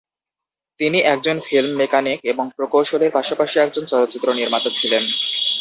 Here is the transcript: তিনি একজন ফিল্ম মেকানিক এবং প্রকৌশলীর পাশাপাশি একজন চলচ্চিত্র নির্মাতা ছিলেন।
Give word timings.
তিনি 0.79 0.99
একজন 1.05 1.37
ফিল্ম 1.39 1.71
মেকানিক 1.77 2.19
এবং 2.23 2.45
প্রকৌশলীর 2.55 3.11
পাশাপাশি 3.11 3.55
একজন 3.59 3.83
চলচ্চিত্র 3.85 4.27
নির্মাতা 4.33 4.69
ছিলেন। 4.75 5.03